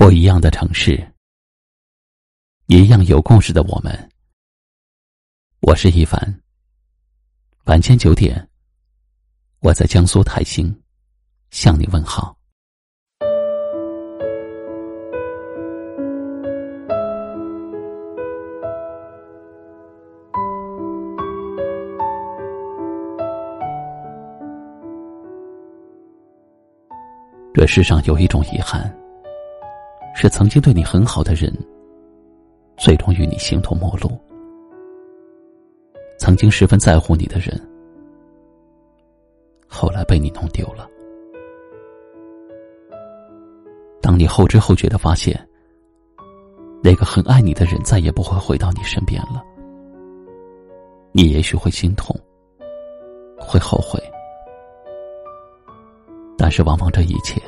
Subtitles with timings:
[0.00, 1.12] 不一样的城市，
[2.68, 4.10] 一样有故事的我们。
[5.60, 6.40] 我是一凡。
[7.66, 8.48] 晚间九点，
[9.58, 10.74] 我在江苏泰兴
[11.50, 12.34] 向你问好。
[27.52, 28.99] 这世上有一种遗憾。
[30.20, 31.50] 是曾经对你很好的人，
[32.76, 34.10] 最终与你形同陌路；
[36.18, 37.58] 曾经十分在乎你的人，
[39.66, 40.86] 后来被你弄丢了。
[44.02, 45.34] 当你后知后觉的发现，
[46.82, 49.42] 那个很爱你的人再也不会回到你身边了，
[51.12, 52.14] 你也许会心痛，
[53.38, 53.98] 会后悔，
[56.36, 57.40] 但是往往这一切。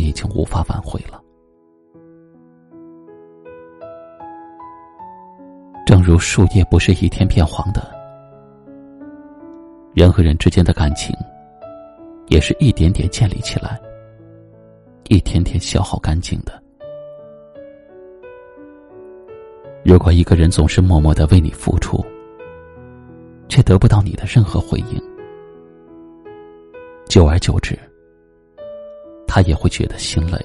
[0.00, 1.22] 已经无法挽回了。
[5.86, 7.90] 正如树叶不是一天变黄的，
[9.92, 11.12] 人和人之间的感情，
[12.28, 13.80] 也是一点点建立起来，
[15.08, 16.62] 一天天消耗干净的。
[19.84, 22.04] 如果一个人总是默默的为你付出，
[23.48, 25.02] 却得不到你的任何回应，
[27.08, 27.76] 久而久之。
[29.32, 30.36] 他也会觉得心累。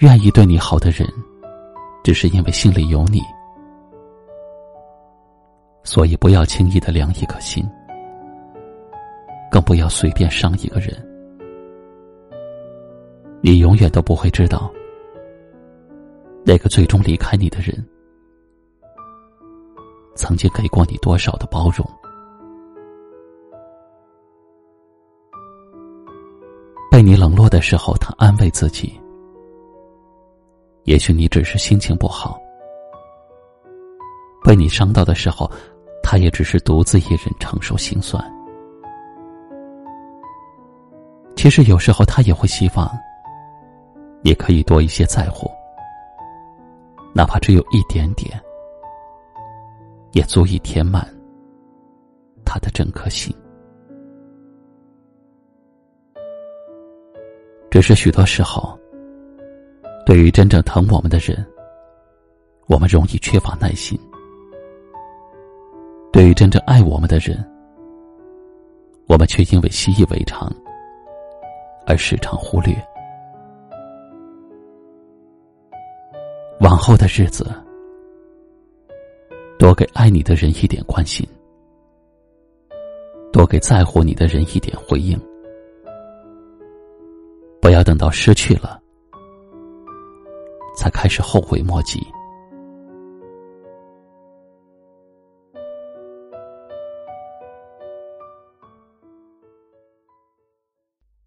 [0.00, 1.08] 愿意对你好的人，
[2.04, 3.22] 只是因为心里有你，
[5.84, 7.66] 所以不要轻易的凉一颗心，
[9.50, 10.94] 更不要随便伤一个人。
[13.40, 14.70] 你永远都不会知道，
[16.44, 17.74] 那个最终离开你的人，
[20.14, 21.97] 曾经给过你多少的包容。
[26.98, 29.00] 被你冷落的时候，他安慰自己
[30.82, 32.36] ：“也许你只是心情不好。”
[34.42, 35.48] 被你伤到的时候，
[36.02, 38.20] 他也只是独自一人承受心酸。
[41.36, 42.90] 其实有时候他也会希望，
[44.20, 45.48] 你可以多一些在乎，
[47.14, 48.42] 哪怕只有一点点，
[50.14, 51.06] 也足以填满
[52.44, 53.32] 他的整颗心。
[57.70, 58.78] 只是许多时候，
[60.06, 61.46] 对于真正疼我们的人，
[62.66, 63.98] 我们容易缺乏耐心；
[66.10, 67.38] 对于真正爱我们的人，
[69.06, 70.50] 我们却因为习以为常
[71.86, 72.74] 而时常忽略。
[76.60, 77.46] 往后的日子，
[79.58, 81.26] 多给爱你的人一点关心，
[83.30, 85.20] 多给在乎你的人一点回应。
[87.60, 88.80] 不要等到失去了，
[90.76, 92.00] 才开始后悔莫及。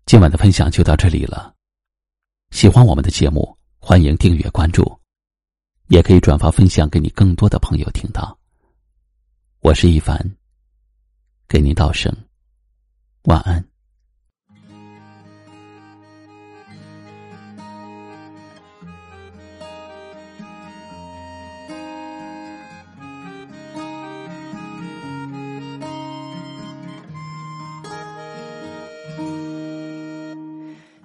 [0.05, 1.53] 今晚的分享就到这里了。
[2.49, 4.83] 喜欢我们的节目，欢迎订阅关注，
[5.87, 8.37] 也可以转发分享给你更多的朋友听到。
[9.61, 10.19] 我是一凡，
[11.47, 12.13] 给您道声
[13.23, 13.63] 晚安。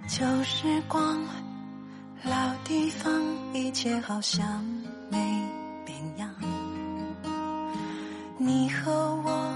[0.09, 1.21] 旧时光，
[2.23, 3.13] 老地方，
[3.53, 4.65] 一切好像
[5.11, 5.19] 没
[5.85, 6.33] 变样。
[8.39, 8.93] 你和
[9.25, 9.53] 我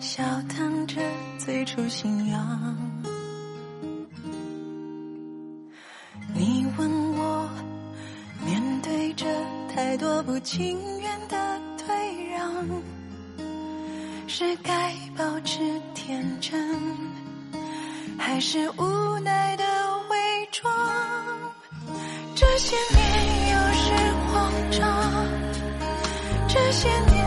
[0.00, 1.00] 笑谈着
[1.38, 2.76] 最初信仰。
[6.34, 7.48] 你问我，
[8.44, 9.24] 面对着
[9.72, 12.66] 太多不情愿的退让，
[14.26, 15.60] 是该保持
[15.94, 16.76] 天真，
[18.18, 19.39] 还是无奈？
[22.70, 23.02] 些年
[23.50, 23.90] 有时
[24.28, 24.80] 慌张，
[26.46, 27.19] 这些年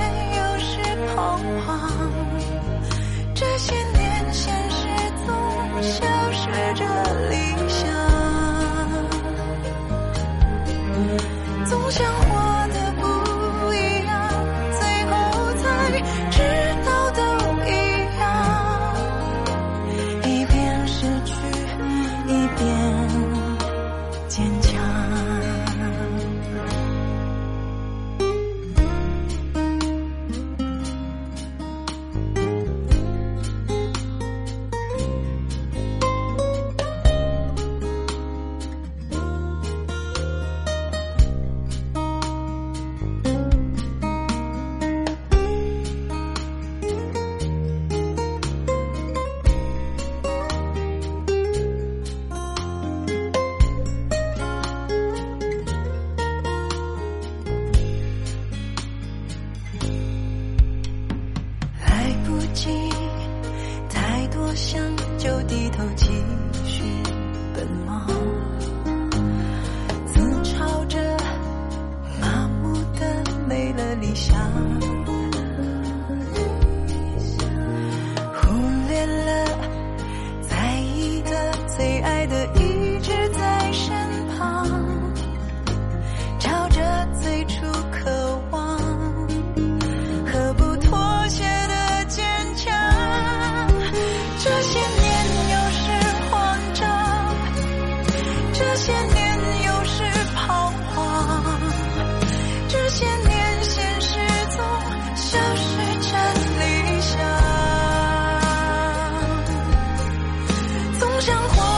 [64.73, 64.81] 想
[65.19, 66.07] 就低头继
[66.65, 66.81] 续
[67.53, 68.07] 奔忙，
[70.07, 70.97] 自嘲着
[72.19, 74.35] 麻木的没了理想，
[78.33, 78.49] 忽
[78.87, 79.45] 略了
[80.41, 82.12] 在意的、最爱
[111.25, 111.72] 生活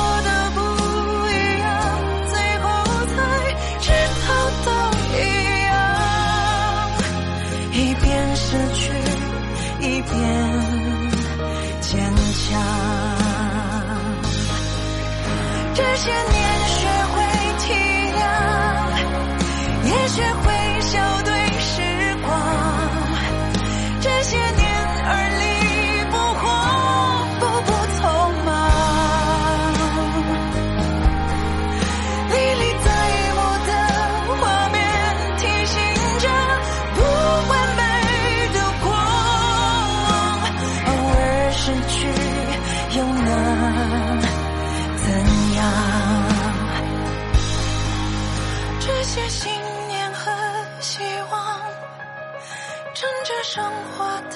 [53.56, 54.04] 生活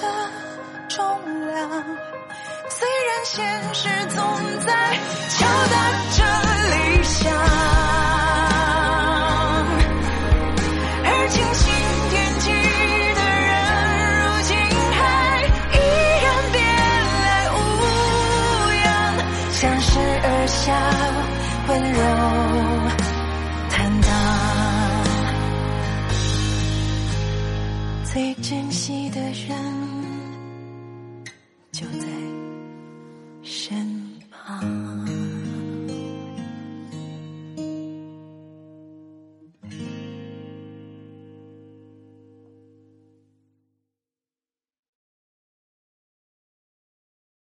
[0.88, 0.96] 重
[1.46, 1.68] 量。
[2.70, 3.44] 虽然现
[3.74, 4.18] 实总
[4.66, 4.72] 在
[5.28, 5.76] 敲打
[6.16, 6.24] 着
[6.70, 7.30] 理想，
[11.04, 11.68] 而清醒
[12.08, 12.48] 惦记
[13.14, 13.52] 的人，
[14.24, 14.56] 如今
[14.96, 14.98] 还
[15.76, 15.78] 依
[16.24, 16.56] 然别
[17.20, 17.58] 来无
[18.80, 18.88] 恙，
[19.52, 19.90] 相视
[20.24, 20.72] 而笑，
[21.68, 22.00] 温柔
[28.12, 29.56] 最珍惜的人
[31.70, 32.08] 就在
[33.40, 33.86] 身
[34.32, 34.79] 旁。